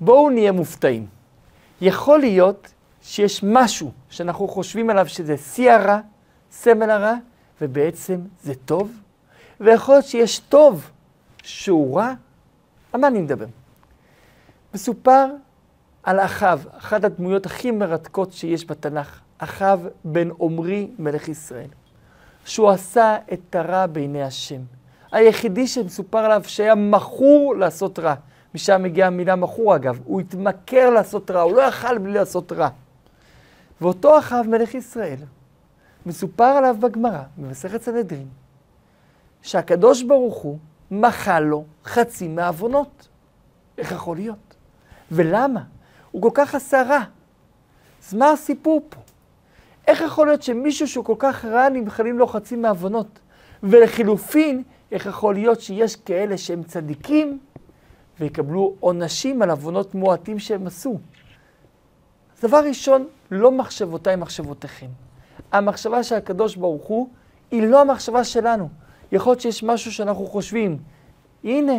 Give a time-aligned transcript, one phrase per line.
[0.00, 1.06] בואו נהיה מופתעים.
[1.80, 6.00] יכול להיות שיש משהו שאנחנו חושבים עליו שזה שיא הרע,
[6.50, 7.14] סמל הרע,
[7.60, 8.92] ובעצם זה טוב,
[9.60, 10.90] ויכול להיות שיש טוב
[11.42, 12.14] שהוא רע.
[12.92, 13.46] על מה אני מדבר?
[14.74, 15.26] מסופר
[16.02, 21.68] על אחאב, אחת הדמויות הכי מרתקות שיש בתנ"ך, אחאב בן עמרי מלך ישראל,
[22.44, 24.60] שהוא עשה את הרע בעיני השם.
[25.12, 28.14] היחידי שמסופר עליו שהיה מכור לעשות רע.
[28.54, 32.68] משם מגיעה המילה מכור אגב, הוא התמכר לעשות רע, הוא לא יכל בלי לעשות רע.
[33.80, 35.18] ואותו אחאב מלך ישראל,
[36.06, 38.28] מסופר עליו בגמרא, במסכת סנהדרין,
[39.42, 40.58] שהקדוש ברוך הוא
[40.90, 43.08] מחל לו חצי מהעוונות.
[43.78, 44.54] איך יכול להיות?
[45.12, 45.62] ולמה?
[46.10, 47.04] הוא כל כך עשה רע.
[48.02, 49.00] אז מה הסיפור פה?
[49.86, 53.18] איך יכול להיות שמישהו שהוא כל כך רע נמחלים לו חצי מהעוונות?
[53.62, 57.38] ולחילופין, איך יכול להיות שיש כאלה שהם צדיקים
[58.20, 60.98] ויקבלו עונשים על עוונות מועטים שהם עשו?
[62.42, 64.86] דבר ראשון, לא מחשבותיי מחשבותיכם.
[65.52, 67.08] המחשבה של הקדוש ברוך הוא
[67.50, 68.68] היא לא המחשבה שלנו.
[69.12, 70.78] יכול להיות שיש משהו שאנחנו חושבים,
[71.44, 71.72] הנה,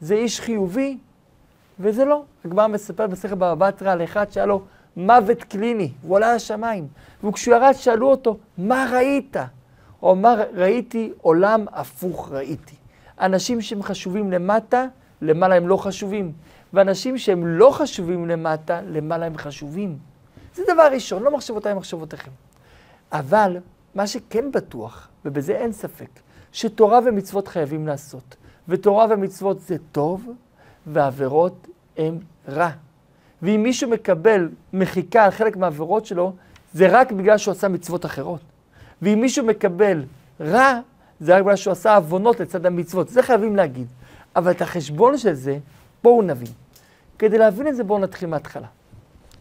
[0.00, 0.98] זה איש חיובי,
[1.80, 2.22] וזה לא.
[2.44, 4.62] הגמרא מספרת בסכר בבא בתרא על אחד שהיה לו
[4.96, 6.88] מוות קליני, הוא עלה לשמיים.
[7.24, 9.36] וכשהוא ירד שאלו אותו, מה ראית?
[10.00, 12.74] הוא אמר, ראיתי עולם הפוך ראיתי.
[13.20, 14.86] אנשים שהם חשובים למטה,
[15.22, 16.32] למעלה הם לא חשובים.
[16.72, 19.98] ואנשים שהם לא חשובים למטה, למעלה הם חשובים.
[20.54, 22.30] זה דבר ראשון, לא מחשבותיי מחשבותיכם.
[23.12, 23.56] אבל
[23.94, 26.08] מה שכן בטוח, ובזה אין ספק,
[26.52, 28.36] שתורה ומצוות חייבים לעשות.
[28.68, 30.26] ותורה ומצוות זה טוב,
[30.86, 32.70] ועבירות הם רע.
[33.42, 36.32] ואם מישהו מקבל מחיקה על חלק מהעבירות שלו,
[36.72, 38.40] זה רק בגלל שהוא עשה מצוות אחרות.
[39.02, 40.02] ואם מישהו מקבל
[40.40, 40.80] רע,
[41.20, 43.08] זה רק בגלל שהוא עשה עוונות לצד המצוות.
[43.08, 43.86] זה חייבים להגיד.
[44.36, 45.58] אבל את החשבון של זה,
[46.02, 46.52] בואו נבין.
[47.18, 48.66] כדי להבין את זה, בואו נתחיל מההתחלה.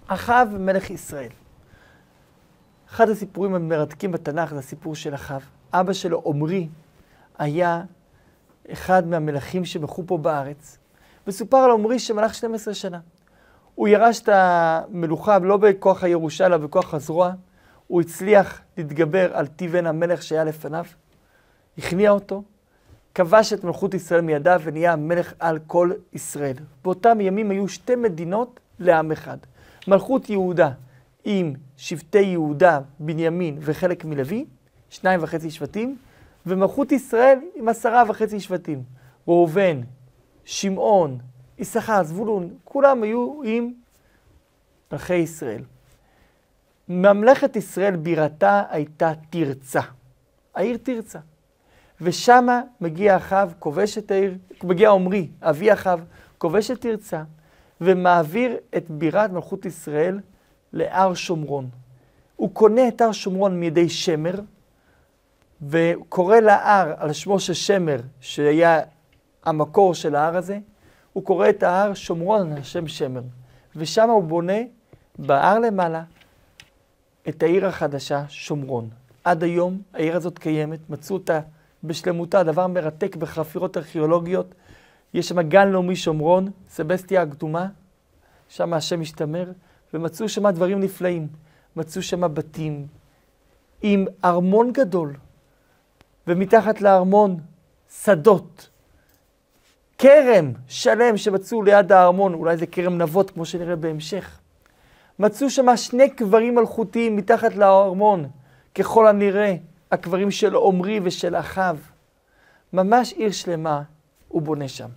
[0.08, 1.30] אחאב מלך ישראל.
[2.90, 5.42] אחד הסיפורים המרתקים בתנ"ך זה הסיפור של אחאב.
[5.74, 6.68] אבא שלו, עמרי,
[7.38, 7.84] היה
[8.72, 10.78] אחד מהמלכים שמחו פה בארץ.
[11.28, 13.00] מסופר על עמרי שמלך 12 שנה.
[13.76, 17.32] הוא ירש את המלוכה לא בכוח הירושה, אלא בכוח הזרוע.
[17.88, 20.86] הוא הצליח להתגבר על טיבן המלך שהיה לפניו,
[21.78, 22.44] הכניע אותו,
[23.16, 26.56] כבש את מלכות ישראל מידיו ונהיה המלך על כל ישראל.
[26.84, 29.38] באותם ימים היו שתי מדינות לעם אחד.
[29.88, 30.72] מלכות יהודה
[31.26, 34.46] עם שבטי יהודה, בנימין וחלק מלוי,
[34.90, 35.98] שניים וחצי שבטים,
[36.46, 38.84] ומלכות ישראל עם עשרה וחצי שבטים.
[39.28, 39.82] ראובן,
[40.46, 41.18] שמעון,
[41.58, 43.72] יששכר, זבולון, כולם היו עם
[44.92, 45.64] מלכי ישראל.
[46.90, 49.82] ממלכת ישראל בירתה הייתה תרצה,
[50.56, 51.20] העיר תרצה.
[52.02, 56.04] ושמה מגיע אחאב, כובש את העיר, מגיע עמרי, אבי אחאב,
[56.38, 57.24] כובש את תרצה,
[57.82, 60.20] ומעביר את בירת מלכות ישראל
[60.74, 61.70] להר שומרון.
[62.36, 64.36] הוא קונה את הר שומרון מידי שמר,
[65.62, 68.82] וקורא להר על שמו של שמר, שהיה
[69.44, 70.60] המקור של ההר הזה,
[71.14, 73.22] הוא קורא את ההר שומרון על שם שמר.
[73.76, 74.58] ושם הוא בונה
[75.20, 76.04] בהר למעלה
[77.30, 78.90] את העיר החדשה שומרון.
[79.24, 81.40] עד היום העיר הזאת קיימת, מצאו אותה
[81.84, 84.56] בשלמותה, דבר מרתק בחפירות ארכיאולוגיות.
[85.14, 87.68] יש שם גן לאומי שומרון, סבסטיה הקדומה,
[88.50, 89.52] שם השם משתמר,
[89.94, 91.28] ומצאו שם דברים נפלאים.
[91.76, 92.88] מצאו שם בתים
[93.82, 95.14] עם ארמון גדול,
[96.28, 97.38] ומתחת לארמון
[98.04, 98.70] שדות.
[99.98, 104.40] כרם שלם שמצאו ליד הארמון, אולי זה כרם נבות, כמו שנראה בהמשך.
[105.20, 108.30] מצאו שם שני קברים מלכותיים מתחת לארמון,
[108.76, 109.56] ככל הנראה
[109.92, 111.90] הקברים של עמרי ושל אחאב.
[112.74, 113.82] ממש עיר שלמה
[114.28, 114.90] הוא בונה שם.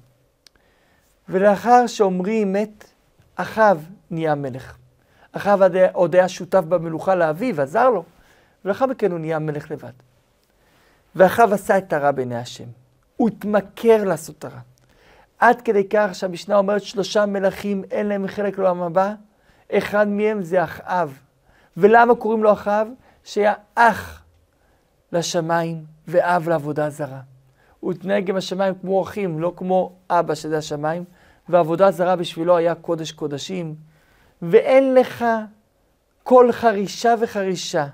[1.28, 2.84] ולאחר שעמרי מת,
[3.34, 4.76] אחאב נהיה מלך.
[5.32, 8.04] אחאב עוד היה שותף במלוכה לאביו, עזר לו,
[8.64, 9.92] ולאחר מכן הוא נהיה מלך לבד.
[11.16, 12.64] ואחאב עשה את הרע בעיני השם.
[13.16, 14.60] הוא התמכר לעשות הרע.
[15.38, 19.15] עד כדי כך שהמשנה אומרת שלושה מלכים אין להם חלק לעולם הבא,
[19.72, 21.18] אחד מהם זה אחאב.
[21.77, 22.89] ולמה קוראים לו אחאב?
[23.24, 24.22] שהיה אח
[25.12, 27.20] לשמיים ואב לעבודה זרה.
[27.80, 31.04] הוא התנהג עם השמיים כמו אחים, לא כמו אבא שזה השמיים,
[31.48, 33.74] ועבודה זרה בשבילו היה קודש קודשים.
[34.42, 35.24] ואין לך
[36.22, 37.86] כל חרישה וחרישה,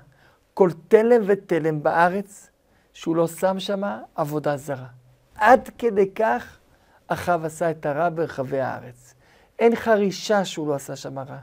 [0.53, 2.49] כל תלם ותלם בארץ,
[2.93, 3.81] שהוא לא שם שם
[4.15, 4.87] עבודה זרה.
[5.35, 6.57] עד כדי כך
[7.07, 9.13] אחאב עשה את הרע ברחבי הארץ.
[9.59, 11.37] אין חרישה שהוא לא עשה שם רע.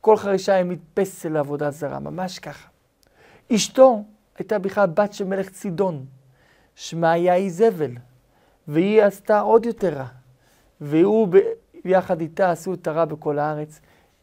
[0.00, 2.68] כל חרישה היא מתפסת לעבודה זרה, ממש ככה.
[3.54, 4.04] אשתו
[4.42, 6.06] הייתה בכלל בת של מלך צידון,
[6.74, 7.90] שמה היה איזבל,
[8.68, 10.06] והיא עשתה עוד יותר רע.
[10.80, 11.28] והוא
[11.84, 13.80] ויחד איתה עשו את הרע בכל הארץ.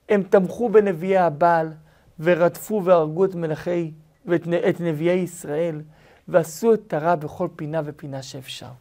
[0.09, 1.73] הם תמכו בנביאי הבעל,
[2.19, 3.91] ורדפו והרגו את מלכי
[4.25, 5.81] ואת את נביאי ישראל,
[6.27, 8.71] ועשו את הרע בכל פינה ופינה שאפשר.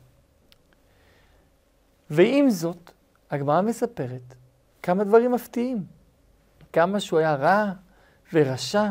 [2.11, 2.91] ועם זאת,
[3.31, 4.35] הגמרא מספרת
[4.83, 5.85] כמה דברים מפתיעים.
[6.73, 7.73] כמה שהוא היה רע
[8.33, 8.91] ורשע,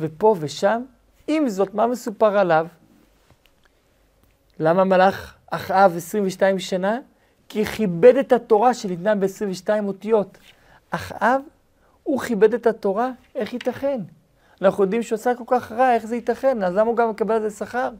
[0.00, 0.82] ופה ושם.
[1.26, 2.66] עם זאת, מה מסופר עליו?
[4.58, 6.98] למה מלך אחאב 22 שנה?
[7.48, 10.38] כי כיבד את התורה שניתנה ב-22 אותיות.
[10.90, 11.40] אחאב,
[12.02, 14.00] הוא כיבד את התורה, איך ייתכן?
[14.62, 16.62] אנחנו יודעים שהוא עשה כל כך רע, איך זה ייתכן?
[16.62, 17.90] אז למה הוא גם מקבל על זה שכר?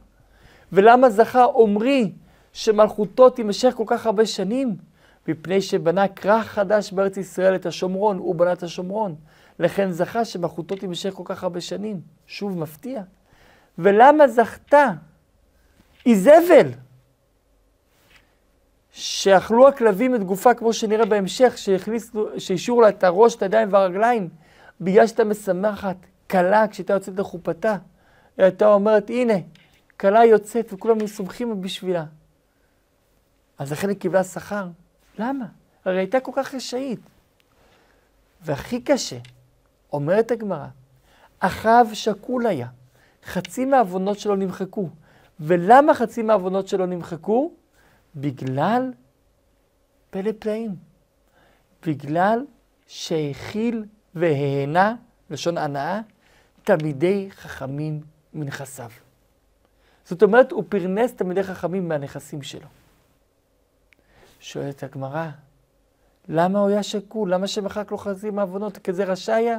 [0.71, 2.11] ולמה זכה עומרי
[2.53, 4.75] שמלכותו תימשך כל כך הרבה שנים?
[5.27, 9.15] מפני שבנה כרך חדש בארץ ישראל, את השומרון, הוא בנה את השומרון.
[9.59, 12.01] לכן זכה שמלכותו תימשך כל כך הרבה שנים.
[12.27, 13.01] שוב מפתיע.
[13.77, 14.91] ולמה זכתה
[16.05, 16.67] איזבל,
[18.91, 21.57] שאכלו הכלבים את גופה, כמו שנראה בהמשך,
[22.37, 24.29] שהשאירו לה את הראש, את הידיים והרגליים,
[24.81, 25.95] בגלל שהייתה משמחת
[26.29, 27.77] כלה כשהייתה יוצאת לחופתה.
[28.37, 29.33] היא הייתה אומרת, הנה,
[29.99, 32.05] כלה יוצאת וכולם סומכים בשבילה.
[33.57, 34.67] אז לכן היא קיבלה שכר.
[35.19, 35.45] למה?
[35.85, 36.99] הרי הייתה כל כך רשאית.
[38.41, 39.17] והכי קשה,
[39.93, 40.67] אומרת הגמרא,
[41.39, 42.67] אחאב שקול היה,
[43.27, 44.89] חצי מהעוונות שלו נמחקו.
[45.39, 47.51] ולמה חצי מהעוונות שלו נמחקו?
[48.15, 48.91] בגלל
[50.09, 50.75] פלא פלאים.
[51.85, 52.45] בגלל
[52.87, 53.85] שהאכיל
[54.15, 54.95] וההנה,
[55.29, 56.01] לשון הנאה,
[56.63, 58.01] תלמידי חכמים
[58.33, 58.89] מנכסיו.
[60.05, 62.67] זאת אומרת, הוא פרנס תלמידי חכמים מהנכסים שלו.
[64.39, 65.27] שואלת הגמרא,
[66.27, 67.33] למה הוא היה שקול?
[67.33, 68.77] למה שמחק לו חצי מהעוונות?
[68.77, 69.57] כזה רשע היה?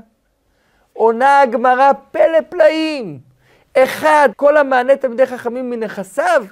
[0.93, 3.28] עונה הגמרא פלא פלאים.
[3.77, 6.45] אחד, כל המענה תלמידי חכמים מנכסיו,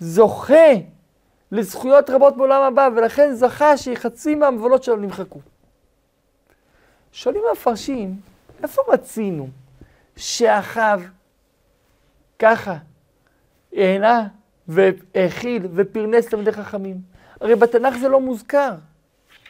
[0.00, 0.72] זוכה
[1.52, 5.40] לזכויות רבות בעולם הבא, ולכן זכה שחצי מהעוונות שלו נמחקו.
[7.12, 8.20] שואלים המפרשים,
[8.62, 9.48] איפה מצינו
[10.16, 11.00] שאחיו
[12.38, 12.76] ככה
[13.72, 14.26] הענה
[14.68, 16.96] והאכיל ופרנס תלמידי חכמים?
[17.40, 18.74] הרי בתנ"ך זה לא מוזכר.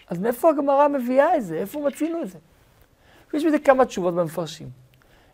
[0.08, 1.54] אז מאיפה הגמרא מביאה את זה?
[1.54, 2.38] איפה מצינו את זה?
[3.34, 4.68] יש בזה כמה תשובות במפרשים.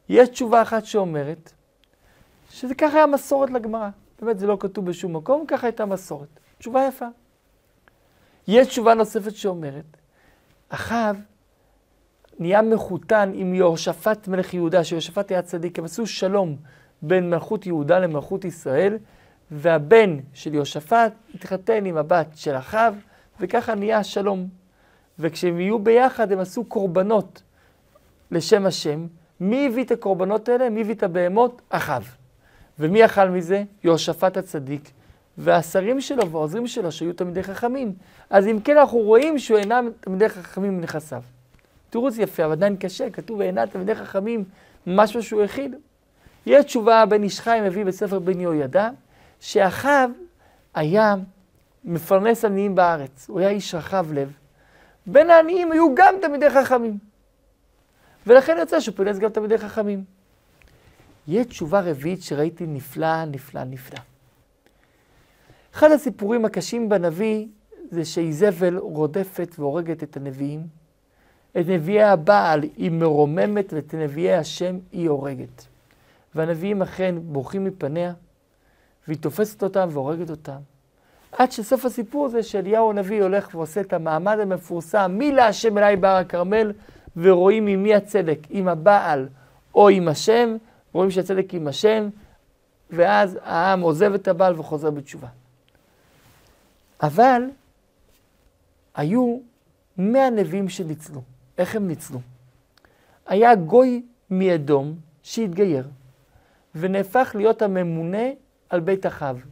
[0.09, 1.53] יש תשובה אחת שאומרת
[2.51, 3.89] שזה ככה היה מסורת לגמרא.
[4.23, 6.41] באמת זה לא כתוב בשום מקום, ככה הייתה מסורת.
[6.59, 7.07] תשובה יפה.
[8.49, 9.97] יש תשובה נוספת שאומרת,
[10.69, 11.21] אחאב
[12.39, 16.57] נהיה מחותן עם יהושפט מלך יהודה, שיהושפט היה צדיק, הם עשו שלום
[17.03, 18.99] בין מלכות יהודה למלכות ישראל,
[19.51, 22.95] והבן של יהושפט התחתן עם הבת של אחאב,
[23.41, 24.49] וככה נהיה שלום.
[25.19, 27.43] וכשהם יהיו ביחד הם עשו קורבנות
[28.31, 29.07] לשם השם.
[29.41, 30.71] מי הביא את הקורבנות האלה?
[30.71, 31.63] מי הביא את הבהמות?
[31.69, 32.20] אחאב.
[32.81, 33.63] ומי אכל מזה?
[33.85, 34.91] יהושפט הצדיק.
[35.39, 37.93] והשרים שלו והעוזרים שלו שהיו תלמידי חכמים.
[38.31, 41.23] אז אם כן אנחנו רואים שהוא אינם תלמידי חכמים מנכסיו.
[41.91, 44.45] תירוץ יפה, אבל עדיין קשה, כתוב ואינם תלמידי חכמים,
[44.87, 45.75] משהו שהוא הכיל.
[46.47, 48.89] יש תשובה בן איש חי מביא בספר בן יהוידע,
[49.41, 50.11] שאחיו
[50.75, 51.15] היה
[51.85, 54.33] מפרנס עניים בארץ, הוא היה איש רחב לב.
[55.07, 56.99] בין העניים היו גם תלמידי חכמים.
[58.27, 60.05] ולכן יוצא שהוא פרנס גם תלמידי חכמים.
[61.29, 63.99] יש תשובה רביעית שראיתי נפלא, נפלא, נפלא.
[65.75, 67.47] אחד הסיפורים הקשים בנביא
[67.91, 70.67] זה שאיזבל רודפת והורגת את הנביאים.
[71.61, 75.67] את נביאי הבעל היא מרוממת ואת נביאי השם היא הורגת.
[76.35, 78.13] והנביאים אכן בורחים מפניה,
[79.09, 80.59] והיא תופסת אותם והורגת אותם.
[81.33, 86.17] עד שסוף הסיפור זה שאליהו הנביא הולך ועושה את המעמד המפורסם, מי להשם אליי בהר
[86.17, 86.73] הכרמל,
[87.17, 89.29] ורואים עם מי הצדק, עם הבעל
[89.75, 90.57] או עם השם,
[90.93, 92.09] רואים שהצדק עם השם,
[92.91, 95.29] ואז העם עוזב את הבעל וחוזר בתשובה.
[97.03, 97.43] אבל
[98.95, 99.39] היו
[99.99, 101.23] מאה נביאים שניצלו.
[101.59, 102.21] איך הם ניצלו?
[103.27, 105.89] היה גוי מאדום שהתגייר,
[106.75, 108.29] ונהפך להיות הממונה
[108.69, 109.43] על בית אחאב.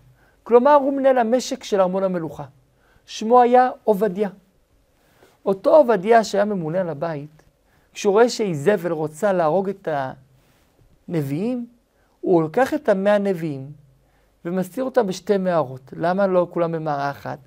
[0.43, 2.45] כלומר, הוא מנהל המשק של ארמון המלוכה.
[3.07, 4.29] שמו היה עובדיה.
[5.47, 7.43] אותו עובדיה שהיה ממונה על הבית,
[7.93, 9.89] כשהוא רואה שאיזבל רוצה להרוג את
[11.09, 11.67] הנביאים,
[12.21, 13.73] הוא לוקח את המאה נביאים
[14.45, 15.93] ומסתיר אותם בשתי מערות.
[15.97, 17.39] למה לא כולם במערה אחת?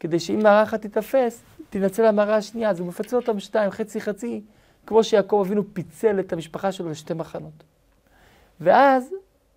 [0.00, 2.70] כדי שאם מערה אחת תיתפס, תנצל המערה השנייה.
[2.70, 4.42] אז הוא מפצל אותם בשתיים, חצי חצי,
[4.86, 7.64] כמו שיעקב אבינו פיצל את המשפחה שלו לשתי מחנות.
[8.60, 9.10] ואז,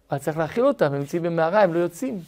[0.10, 2.20] היה צריך להאכיל אותם, הם נמצאים במערה, הם לא יוצאים.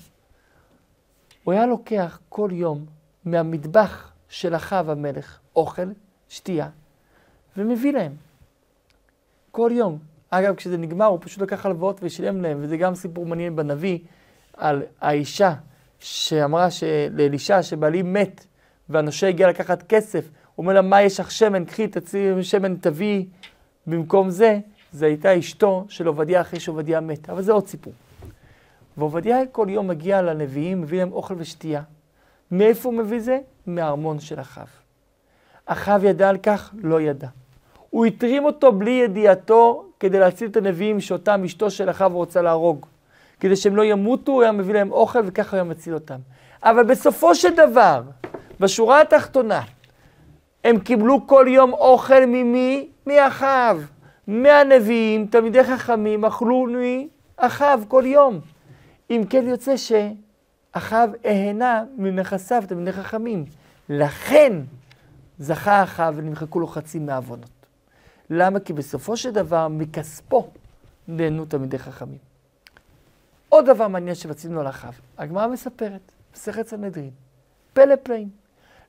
[1.43, 2.85] הוא היה לוקח כל יום
[3.25, 5.87] מהמטבח של אחאב המלך אוכל,
[6.29, 6.69] שתייה,
[7.57, 8.15] ומביא להם.
[9.51, 10.14] כל יום.
[10.39, 13.99] אגב, כשזה נגמר, הוא פשוט לקח הלוואות ושילם להם, וזה גם סיפור מעניין בנביא
[14.57, 15.53] על האישה
[15.99, 16.67] שאמרה
[17.11, 18.45] לאלישע שבעלי מת,
[18.89, 21.65] והנושה הגיע לקחת כסף, הוא אומר לה, מה יש לך שמן?
[21.65, 23.25] קחי, תציעי שמן, תביאי.
[23.87, 24.59] במקום זה,
[24.91, 27.29] זו הייתה אשתו של עובדיה אחרי שעובדיה מת.
[27.29, 27.93] אבל זה עוד סיפור.
[28.97, 31.81] ועובדיה כל יום מגיע לנביאים, מביא להם אוכל ושתייה.
[32.51, 33.39] מאיפה הוא מביא זה?
[33.67, 34.67] מהארמון של אחאב.
[35.65, 36.73] אחאב ידע על כך?
[36.77, 37.27] לא ידע.
[37.95, 42.85] הוא התרים אותו בלי ידיעתו כדי להציל את הנביאים שאותם אשתו של אחאב רוצה להרוג.
[43.39, 46.19] כדי שהם לא ימותו, הוא היה מביא להם אוכל וככה הוא היה מציל אותם.
[46.63, 48.01] אבל בסופו של דבר,
[48.59, 49.61] בשורה התחתונה,
[50.63, 52.87] הם קיבלו כל יום אוכל ממי?
[53.07, 53.81] מאחיו.
[54.27, 56.67] מהנביאים, תלמידי חכמים, אכלו
[57.39, 58.39] מאחיו כל יום.
[59.09, 63.45] אם כן יוצא שאחיו אהנה מנכסיו, תלמידי חכמים.
[63.89, 64.53] לכן
[65.39, 67.54] זכה אחיו ונמחקו לו חצי מהעוונות.
[68.29, 68.59] למה?
[68.59, 70.49] כי בסופו של דבר, מכספו
[71.07, 72.17] נהנו תלמידי חכמים.
[73.49, 77.11] עוד דבר מעניין שרצינו על אחיו, הגמרא מספרת, מסכת סנהדרין,
[77.73, 78.29] פלא פלאים.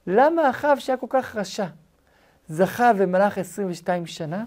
[0.06, 1.66] למה אחיו שהיה כל כך רשע,
[2.48, 4.44] זכה ומלך 22 שנה?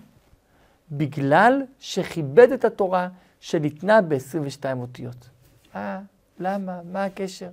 [0.91, 5.29] בגלל שכיבד את התורה שניתנה ב-22 אותיות.
[5.75, 5.99] אה,
[6.39, 6.79] למה?
[6.91, 7.49] מה הקשר?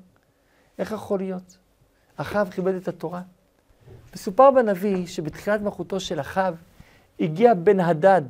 [0.78, 1.58] איך יכול להיות?
[2.16, 3.22] אחאב כיבד את התורה.
[4.14, 6.56] מסופר בנביא שבתחילת מלכותו של אחאב
[7.20, 8.23] הגיע בן הדד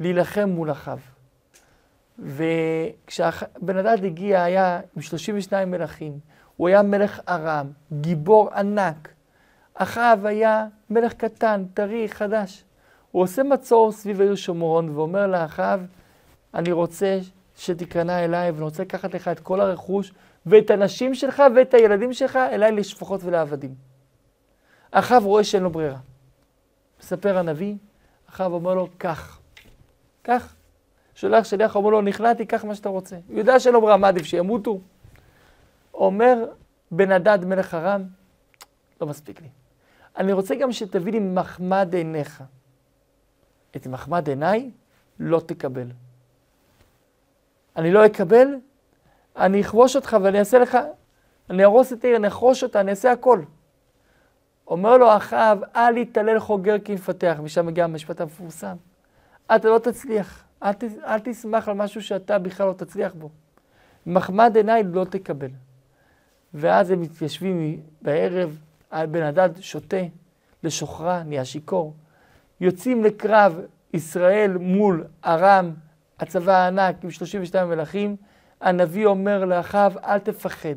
[0.00, 1.00] להילחם מול אחאב.
[2.18, 6.18] וכשבן הדד הגיע, היה עם 32 מלכים.
[6.56, 7.66] הוא היה מלך ארם,
[8.00, 9.08] גיבור ענק.
[9.74, 12.64] אחאב היה מלך קטן, טרי, חדש.
[13.10, 15.86] הוא עושה מצור סביב העיר שומרון ואומר לאחאב,
[16.54, 17.18] אני רוצה
[17.56, 20.12] שתיכנע אליי ואני רוצה לקחת לך את כל הרכוש
[20.46, 23.74] ואת הנשים שלך ואת הילדים שלך אליי לשפחות ולעבדים.
[24.90, 25.98] אחאב רואה שאין לו ברירה.
[27.00, 27.74] מספר הנביא,
[28.28, 29.40] אחאב אומר לו, קח,
[30.22, 30.54] קח.
[31.14, 33.16] שולח שליח, אומר לו, נכנעתי, קח מה שאתה רוצה.
[33.28, 34.80] הוא יודע ברירה, מה עדיף, שימותו?
[35.94, 36.44] אומר
[36.90, 38.02] בן הדד מלך ארם,
[39.00, 39.48] לא מספיק לי.
[40.16, 42.42] אני רוצה גם שתביא לי מחמד עיניך.
[43.76, 44.70] את מחמד עיניי
[45.20, 45.86] לא תקבל.
[47.76, 48.46] אני לא אקבל,
[49.36, 50.78] אני אכבוש אותך ואני אעשה לך,
[51.50, 53.42] אני ארוס את העיר, אני אחרוש אותה, אני אעשה הכל.
[54.68, 58.76] אומר לו אחאב, אל יתעלל חוגר כי יפתח, משם מגיע המשפט המפורסם.
[59.56, 63.30] אתה לא תצליח, אל, ת, אל תשמח על משהו שאתה בכלל לא תצליח בו.
[64.06, 65.50] מחמד עיניי לא תקבל.
[66.54, 68.58] ואז הם מתיישבים בערב,
[68.92, 70.02] בן הדד שותה
[70.62, 71.94] לשוכרה, נהיה שיכור.
[72.60, 73.60] יוצאים לקרב
[73.92, 75.72] ישראל מול ארם,
[76.20, 78.16] הצבא הענק עם 32 מלכים.
[78.60, 80.74] הנביא אומר לאחיו, אל תפחד,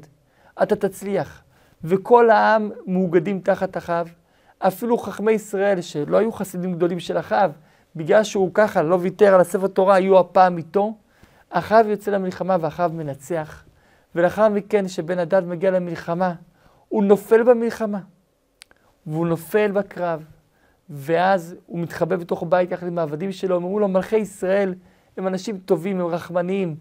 [0.64, 1.44] אתה תצליח.
[1.84, 4.08] וכל העם מאוגדים תחת אחיו.
[4.60, 7.52] אפילו חכמי ישראל, שלא היו חסידים גדולים של אחיו,
[7.96, 10.94] בגלל שהוא ככה לא ויתר על הספר תורה, היו הפעם איתו.
[11.50, 13.64] אחיו יוצא למלחמה ואחיו מנצח.
[14.16, 16.34] ולאחר מכן, כשבן הדד מגיע למלחמה,
[16.90, 18.00] הוא נופל במלחמה,
[19.06, 20.24] והוא נופל בקרב,
[20.90, 24.74] ואז הוא מתחבא בתוך בית יחד עם העבדים שלו, אמרו לו, מלכי ישראל
[25.18, 26.76] הם אנשים טובים, הם רחמניים,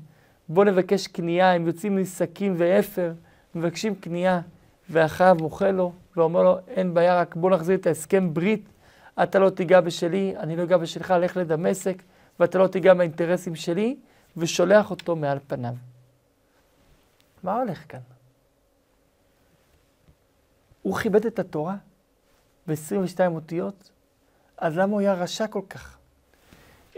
[0.49, 3.12] בואו נבקש קנייה, הם יוצאים משקים ואפר,
[3.54, 4.40] מבקשים קנייה,
[4.90, 8.68] ואחיו אוכל לו, ואומר לו, אין בעיה, רק בוא נחזיר את ההסכם ברית,
[9.23, 12.02] אתה לא תיגע בשלי, אני לא אגע בשלך, לך לדמשק,
[12.40, 13.97] ואתה לא תיגע באינטרסים שלי,
[14.37, 15.75] ושולח אותו מעל פניו.
[17.42, 18.00] מה הולך כאן?
[20.82, 21.76] הוא כיבד את התורה
[22.66, 23.90] ב-22 אותיות,
[24.59, 25.99] אז למה הוא היה רשע כל כך?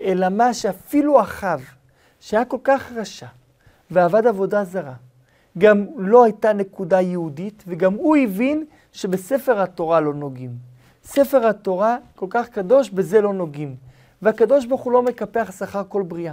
[0.01, 1.61] אלא מה שאפילו אחיו,
[2.21, 3.27] שהיה כל כך רשע
[3.91, 4.95] ועבד עבודה זרה,
[5.59, 10.51] גם לא הייתה נקודה יהודית, וגם הוא הבין שבספר התורה לא נוגעים.
[11.05, 13.77] ספר התורה כל כך קדוש, בזה לא נוגעים.
[14.23, 16.33] והקדוש ברוך הוא לא מקפח שכר כל בריאה.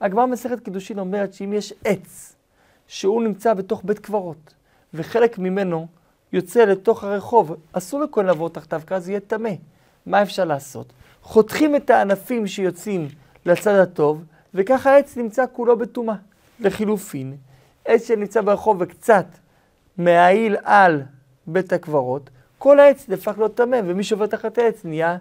[0.00, 2.36] הגמרא מסכת קידושין אומרת שאם יש עץ
[2.86, 4.54] שהוא נמצא בתוך בית קברות,
[4.94, 5.86] וחלק ממנו
[6.32, 9.50] יוצא לתוך הרחוב, אסור לכהן לעבור תחתיו, כי אז יהיה טמא.
[10.06, 10.92] מה אפשר לעשות?
[11.22, 13.08] חותכים את הענפים שיוצאים
[13.46, 14.24] לצד הטוב,
[14.54, 16.14] וככה העץ נמצא כולו בטומאה.
[16.60, 17.36] לחילופין,
[17.90, 19.26] עץ שנמצא ברחוב וקצת
[19.98, 21.02] מעיל על
[21.46, 25.18] בית הקברות, כל העץ נהפך להיות טמא, ומי שעובר תחת העץ נהיה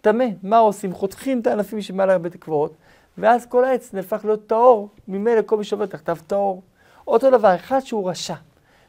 [0.00, 0.24] טמא.
[0.42, 0.92] מה עושים?
[0.92, 2.74] חותכים את הענפים שמעל בית הקברות,
[3.18, 6.62] ואז כל העץ נהפך להיות טהור, ממילא כל מי שעובר תחתיו טהור.
[7.06, 8.34] אותו דבר, אחד שהוא רשע,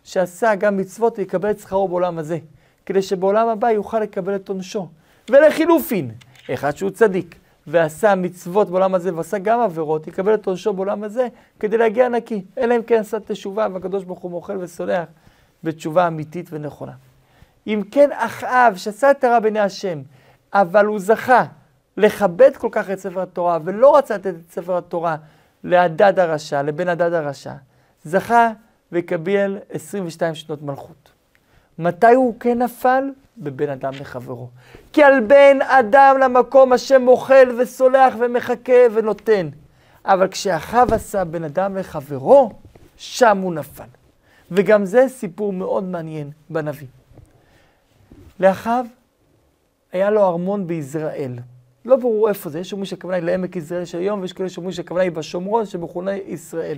[0.04, 2.38] שעשה גם מצוות ויקבל את שכרו בעולם הזה,
[2.86, 4.88] כדי שבעולם הבא יוכל לקבל את עונשו.
[5.30, 6.12] ולחילופין,
[6.54, 7.36] אחד שהוא צדיק,
[7.68, 11.28] ועשה מצוות בעולם הזה ועשה גם עבירות, יקבל את עונשו בעולם הזה
[11.60, 12.46] כדי להגיע נקי.
[12.58, 15.06] אלא אם כן עשה תשובה והקדוש ברוך הוא מוחל וסולח
[15.64, 16.94] בתשובה אמיתית ונכונה.
[17.68, 20.02] אם כן אחאב שעשה את הרע בעיני השם,
[20.54, 21.46] אבל הוא זכה
[21.98, 25.16] לכבד כל כך את ספר התורה ולא רצה לתת את ספר התורה
[25.64, 27.54] להדד הרשע, לבן הדד הרשע,
[28.04, 28.52] זכה
[28.92, 31.12] ויקבל 22 שנות מלכות.
[31.80, 33.04] מתי הוא כן נפל?
[33.40, 34.48] בבין אדם לחברו.
[34.94, 39.50] כי על בין אדם למקום השם מוחל וסולח ומחכה ונותן.
[40.06, 42.52] אבל כשאחיו עשה בין אדם לחברו,
[42.98, 43.84] שם הוא נפל.
[44.52, 46.88] וגם זה סיפור מאוד מעניין בנביא.
[48.40, 48.86] לאחיו
[49.92, 51.40] היה לו ארמון ביזרעאל.
[51.86, 54.72] לא ברור איפה זה, יש אומרים שהכוונה היא לעמק יזרעאל של היום, ויש כאלה שאומרים
[54.72, 56.78] שהכוונה היא בשומרון, שמכונה ישראל.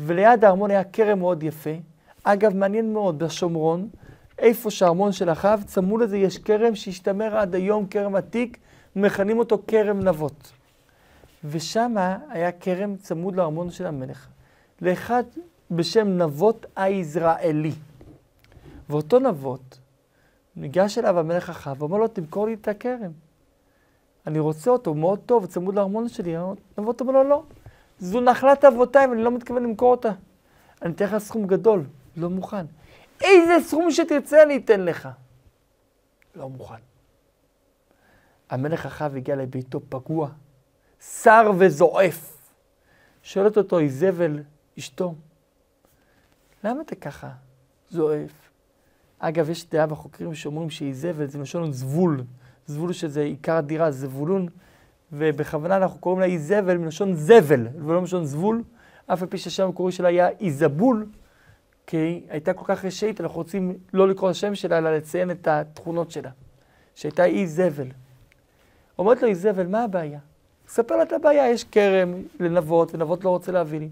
[0.00, 1.70] וליד הארמון היה כרם מאוד יפה.
[2.24, 3.88] אגב, מעניין מאוד, בשומרון,
[4.38, 8.58] איפה שהארמון של אחאב, צמוד לזה יש כרם שהשתמר עד היום, כרם עתיק,
[8.96, 10.52] מכנים אותו כרם נבות.
[11.44, 11.94] ושם
[12.28, 14.28] היה כרם צמוד לארמון של המלך,
[14.82, 15.22] לאחד
[15.70, 17.72] בשם נבות היזרעאלי.
[18.90, 19.78] ואותו נבות,
[20.56, 23.12] ניגש אליו המלך אחאב ואומר לו, תמכור לי את הכרם.
[24.26, 26.36] אני רוצה אותו, הוא מאוד טוב, צמוד לארמון שלי.
[26.78, 27.42] נבות אומר לו, לא.
[27.98, 30.10] זו נחלת אבותיי ואני לא מתכוון למכור אותה.
[30.82, 31.84] אני אתן לך סכום גדול,
[32.16, 32.66] לא מוכן.
[33.20, 35.08] איזה סכום שתרצה אני אתן לך.
[36.34, 36.74] לא מוכן.
[38.50, 40.28] המלך אחאב הגיע לביתו פגוע,
[41.00, 42.38] שר וזועף.
[43.22, 44.42] שואלת אותו איזבל,
[44.78, 45.14] אשתו,
[46.64, 47.30] למה אתה ככה
[47.90, 48.50] זועף?
[49.18, 52.24] אגב, יש דעה בחוקרים שאומרים שאיזבל זה מלשון זבול.
[52.66, 54.48] זבול שזה עיקר הדירה, זבולון,
[55.12, 58.62] ובכוונה אנחנו קוראים לה איזבל מלשון זבל, ולא מלשון זבול,
[59.06, 61.06] אף על פי שהשם המקורי שלה היה איזבול,
[61.90, 66.10] כי הייתה כל כך רשאית, אנחנו רוצים לא לקרוא השם שלה, אלא לציין את התכונות
[66.10, 66.30] שלה,
[66.94, 67.86] שהייתה אי זבל.
[68.98, 70.18] אומרת לו איזבל, מה הבעיה?
[70.68, 73.88] ספר לה את הבעיה, יש כרם לנבות, ונבות לא רוצה להביא לי.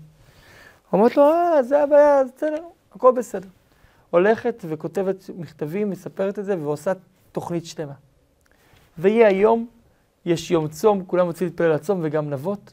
[0.93, 2.63] אומרת לו, אה, זה הבעיה, בסדר,
[2.95, 3.49] הכל בסדר.
[4.11, 6.93] הולכת וכותבת מכתבים, מספרת את זה, ועושה
[7.33, 7.95] תוכנית שלמה.
[8.99, 9.67] ויהיה היום,
[10.27, 12.73] יש יום צום, כולם רוצים להתפלל לצום וגם נבות.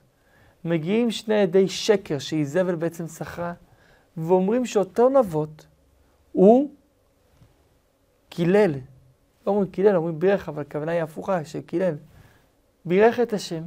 [0.66, 3.54] מגיעים שני עדי שקר שאיזבל בעצם שכרה,
[4.18, 5.66] ואומרים שאותו נבות
[6.32, 6.70] הוא
[8.30, 8.72] קילל.
[9.48, 11.96] לא אומרים קילל, אומרים בירך, אבל הכוונה היא הפוכה, שקילל.
[12.86, 13.64] בירך את השם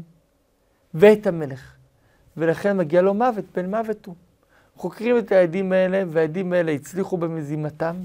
[0.94, 1.74] ואת המלך,
[2.37, 4.14] ולכן מגיע לו מוות, בן מוות הוא.
[4.76, 7.96] חוקרים את העדים האלה, והעדים האלה הצליחו במזימתם,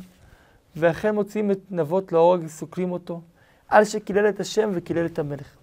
[0.75, 3.21] ואכן מוציאים את נבות להורג וסוקלים אותו,
[3.67, 5.56] על שקילל את השם וקילל את המלך.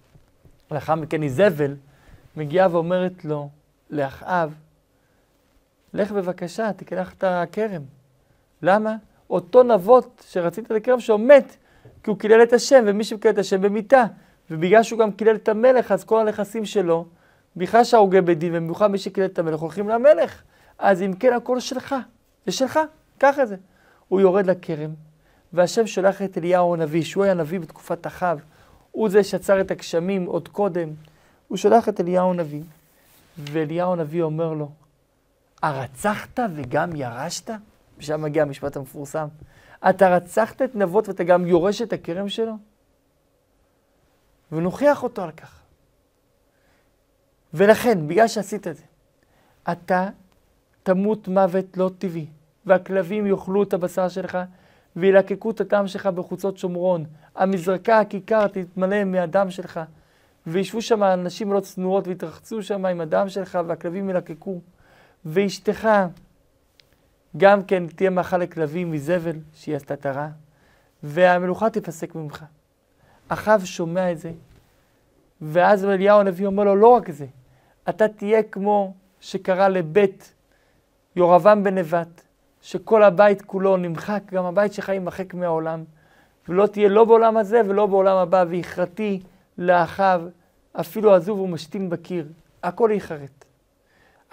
[0.71, 1.75] לאחר מכן איזבל
[2.37, 3.49] מגיעה ואומרת לו,
[3.89, 4.53] לאחאב,
[5.93, 7.81] לך בבקשה, תקלח את הכרם.
[8.61, 8.95] למה?
[9.29, 11.43] אותו נבות שרצית לכרם שעומד,
[12.03, 14.05] כי הוא קילל את השם, ומי שקילל את השם במיתה.
[14.51, 17.05] ובגלל שהוא גם קילל את המלך, אז כל הנכסים שלו,
[17.55, 20.41] בכלל שהרוגי בית דין, ובמיוחד מי שקילל את המלך, הולכים למלך.
[20.79, 21.95] אז אם כן, הכל שלך.
[22.45, 22.79] זה שלך,
[23.23, 23.55] את זה.
[24.07, 24.89] הוא יורד לכרם,
[25.53, 28.39] והשם שולח את אליהו הנביא, שהוא היה נביא בתקופת אחאב.
[28.91, 30.89] הוא זה שעצר את הגשמים עוד קודם.
[31.47, 32.61] הוא שולח את אליהו הנביא,
[33.37, 34.69] ואליהו הנביא אומר לו,
[35.61, 37.51] הרצחת וגם ירשת?
[37.97, 39.27] ושם מגיע המשפט המפורסם.
[39.89, 42.53] אתה רצחת את נבות ואתה גם יורש את הכרם שלו?
[44.51, 45.59] ונוכיח אותו על כך.
[47.53, 48.83] ולכן, בגלל שעשית את זה,
[49.71, 50.09] אתה
[50.83, 52.25] תמות מוות לא טבעי,
[52.65, 54.37] והכלבים יאכלו את הבשר שלך,
[54.95, 57.05] וילקקו את הדם שלך בחוצות שומרון.
[57.35, 59.79] המזרקה, הכיכר, תתמלא מהדם שלך.
[60.47, 64.59] וישבו שם אנשים לא צנועות ויתרחצו שם עם הדם שלך, והכלבים ילקקו.
[65.25, 65.89] ואשתך
[67.37, 70.27] גם כן תהיה מאכל לכלבים מזבל, שהיא עשתה את הרע,
[71.03, 72.45] והמלוכה תיפסק ממך.
[73.27, 74.31] אחאב שומע את זה,
[75.41, 77.25] ואז אליהו הנביא אומר לו, לא רק זה,
[77.89, 80.33] אתה תהיה כמו שקרה לבית
[81.15, 82.21] יורבם בן נבט,
[82.61, 85.83] שכל הבית כולו נמחק, גם הבית שלך יימחק מהעולם,
[86.49, 89.21] ולא תהיה לא בעולם הזה ולא בעולם הבא, ויכרתי
[89.57, 90.21] לאחיו,
[90.73, 92.27] אפילו עזוב ומשתין בקיר,
[92.63, 93.45] הכל ייחרט.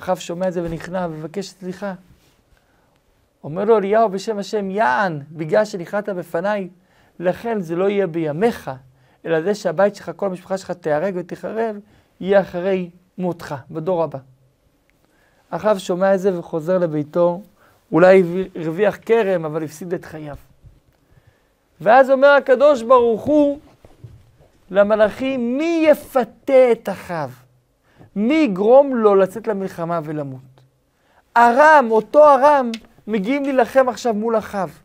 [0.01, 1.95] אחאב שומע את זה ונכנע ומבקש סליחה.
[3.45, 6.69] אומר לו אליהו בשם השם, יען, בגלל שנכנעת בפניי,
[7.19, 8.71] לכן זה לא יהיה בימיך,
[9.25, 11.77] אלא זה שהבית שלך, כל המשפחה שלך תיהרג ותחרב,
[12.21, 14.19] יהיה אחרי מותך, בדור הבא.
[15.51, 17.43] אחאב שומע את זה וחוזר לביתו,
[17.93, 18.23] אולי
[18.55, 20.37] הרוויח כרם, אבל הפסיד את חייו.
[21.81, 23.59] ואז אומר הקדוש ברוך הוא
[24.71, 27.46] למלאכים, מי יפתה את אחאב?
[28.17, 30.41] מי יגרום לו לצאת למלחמה ולמות?
[31.37, 32.71] ארם, אותו ארם,
[33.07, 34.79] מגיעים להילחם עכשיו מול אחאב.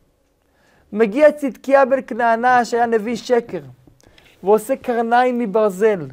[0.94, 3.62] מגיע צדקיה בן כנענה, שהיה נביא שקר,
[4.44, 6.08] ועושה קרניים מברזל.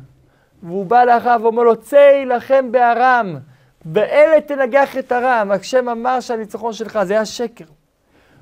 [0.63, 3.37] והוא בא לאחאב ואומר לו, צא להילחם בארם,
[3.85, 5.51] באלה תנגח את ארם.
[5.51, 7.65] השם אמר שהניצחון שלך, זה היה שקר.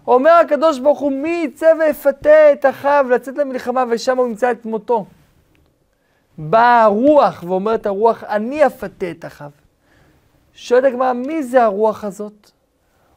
[0.06, 4.64] אומר הקדוש ברוך הוא, מי יצא ויפתה את אחאב לצאת למלחמה, ושם הוא ימצא את
[4.64, 5.06] מותו.
[6.38, 9.50] באה הרוח ואומרת הרוח, אני אפתה את אחאב.
[10.52, 12.50] שואלת הגמרא, מי זה הרוח הזאת?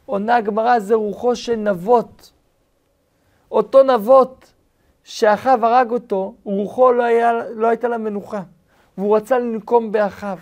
[0.06, 2.32] עונה הגמרא, זה רוחו של נבות.
[3.52, 4.54] אותו נבות
[5.04, 8.42] שאחיו הרג אותו, רוחו לא, היה, לא הייתה לה מנוחה,
[8.98, 10.38] והוא רצה לנקום באחיו.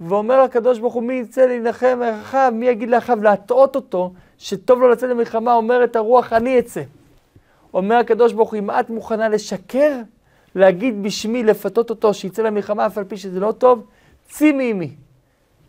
[0.00, 4.90] ואומר הקדוש ברוך הוא, מי יצא להילחם באחיו, מי יגיד לאחיו להטעות אותו, שטוב לו
[4.90, 6.82] לצאת למלחמה, אומרת הרוח, אני אצא.
[7.74, 10.00] אומר הקדוש ברוך הוא, אם את מוכנה לשקר,
[10.54, 13.86] להגיד בשמי, לפתות אותו, שיצא למלחמה, אף על פי שזה לא טוב,
[14.28, 14.94] צאי מעמי,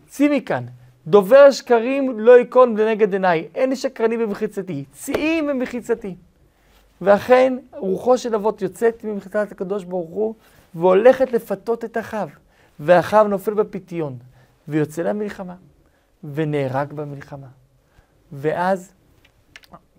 [0.07, 0.65] צאי מכאן.
[1.07, 6.15] דובר שקרים לא ייכון לנגד עיניי, אין שקרני במחיצתי, צאי ממחיצתי.
[7.01, 10.35] ואכן, רוחו של אבות יוצאת ממחיצת הקדוש ברוך הוא,
[10.75, 12.29] והולכת לפתות את אחיו.
[12.79, 14.17] ואחיו נופל בפיתיון,
[14.67, 15.55] ויוצא למלחמה,
[16.23, 17.47] ונהרג במלחמה.
[18.31, 18.93] ואז,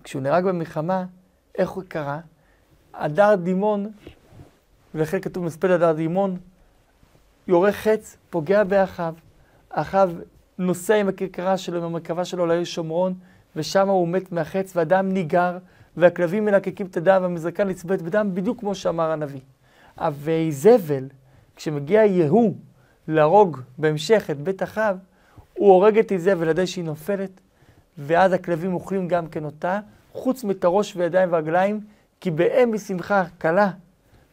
[0.04, 1.04] כשהוא נהרג במלחמה,
[1.58, 2.20] איך הוא קרה?
[2.94, 3.92] הדר דימון,
[4.94, 6.36] ולכן כתוב מספד הדר דימון,
[7.48, 9.14] יורה חץ, פוגע באחיו.
[9.70, 10.10] אחיו
[10.58, 13.14] נוסע עם הכרכרה שלו, עם המרכבה שלו לעיר שומרון,
[13.56, 15.58] ושם הוא מת מהחץ, והדם ניגר,
[15.96, 19.40] והכלבים מלקקים את הדם, והמזרקה נצבט בדם, בדיוק כמו שאמר הנביא.
[19.98, 21.04] ואיזבל,
[21.56, 22.54] כשמגיע יהוא
[23.08, 24.96] להרוג בהמשך את בית אחיו,
[25.54, 27.40] הוא הורג את איזבל עד שהיא נופלת,
[27.98, 29.80] ואז הכלבים אוכלים גם כן אותה,
[30.12, 31.80] חוץ הראש וידיים ורגליים,
[32.20, 33.70] כי באם משמחה קלה,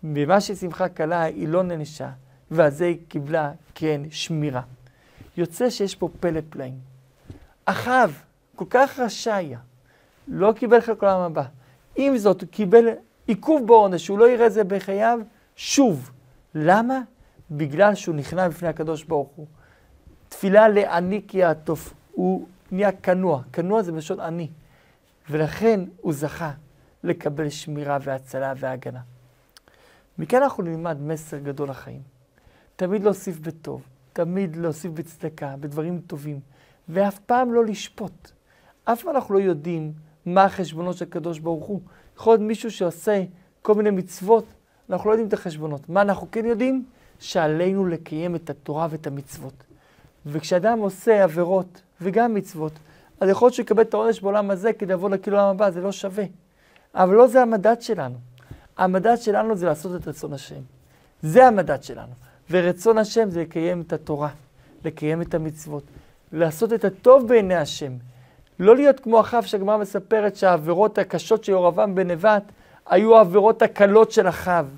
[0.03, 2.09] במה ששמחה קלה היא לא נענשה,
[2.51, 4.61] ועל זה היא קיבלה כן שמירה.
[5.37, 6.79] יוצא שיש פה פלא פלאים.
[7.65, 8.21] אחאב,
[8.55, 9.59] כל כך רשע היה,
[10.27, 11.43] לא קיבל חלק לעולם הבא.
[11.95, 12.85] עם זאת, הוא קיבל
[13.27, 15.19] עיכוב בעונש, שהוא לא יראה את זה בחייו,
[15.55, 16.11] שוב.
[16.55, 17.01] למה?
[17.51, 19.45] בגלל שהוא נכנע בפני הקדוש ברוך הוא.
[20.29, 24.47] תפילה לעני כי יעטוף, הוא נהיה כנוע, כנוע זה בלשון עני.
[25.29, 26.51] ולכן הוא זכה
[27.03, 28.99] לקבל שמירה והצלה והגנה.
[30.17, 32.01] מכאן אנחנו נלמד מסר גדול לחיים.
[32.75, 33.81] תמיד להוסיף בטוב,
[34.13, 36.39] תמיד להוסיף בצדקה, בדברים טובים,
[36.89, 38.31] ואף פעם לא לשפוט.
[38.83, 39.93] אף פעם אנחנו לא יודעים
[40.25, 41.81] מה החשבונות של הקדוש ברוך הוא.
[42.17, 43.23] יכול להיות מישהו שעושה
[43.61, 44.45] כל מיני מצוות,
[44.89, 45.89] אנחנו לא יודעים את החשבונות.
[45.89, 46.85] מה אנחנו כן יודעים?
[47.19, 49.63] שעלינו לקיים את התורה ואת המצוות.
[50.25, 52.71] וכשאדם עושה עבירות וגם מצוות,
[53.19, 55.81] אז יכול להיות שהוא יקבל את העונש בעולם הזה כדי לבוא לקהיל העולם הבא, זה
[55.81, 56.23] לא שווה.
[56.95, 58.15] אבל לא זה המדד שלנו.
[58.77, 60.61] המדד שלנו זה לעשות את רצון השם.
[61.21, 62.13] זה המדד שלנו.
[62.51, 64.29] ורצון השם זה לקיים את התורה,
[64.85, 65.83] לקיים את המצוות,
[66.31, 67.91] לעשות את הטוב בעיני השם.
[68.59, 72.43] לא להיות כמו אחאב שהגמרא מספרת שהעבירות הקשות של ירבעם בנבט
[72.85, 74.77] היו העבירות הקלות של אחאב.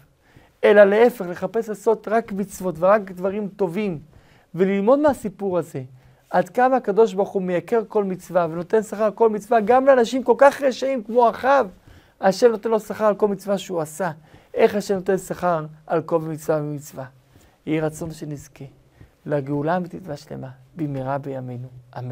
[0.63, 3.99] אלא להפך, לחפש לעשות רק מצוות ורק דברים טובים,
[4.55, 5.81] וללמוד מהסיפור הזה.
[6.29, 10.35] עד כמה הקדוש ברוך הוא מייקר כל מצווה ונותן שכר כל מצווה, גם לאנשים כל
[10.37, 11.67] כך רשעים כמו אחאב,
[12.23, 14.11] השם נותן לו שכר על כל מצווה שהוא עשה.
[14.53, 17.05] איך השם נותן שכר על כל מצווה ומצווה.
[17.65, 18.65] יהי רצון שנזכה
[19.25, 21.67] לגאולה אמיתית והשלמה במהרה בימינו.
[21.97, 22.01] אמן.